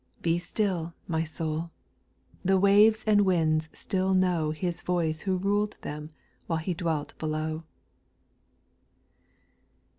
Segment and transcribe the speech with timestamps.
[0.23, 1.69] Be still, my soul!
[2.43, 6.09] the waves and winds still know His voice who ruled them
[6.47, 7.65] while He dwelt below.